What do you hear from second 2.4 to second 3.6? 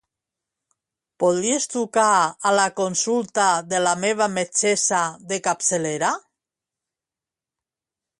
a la consulta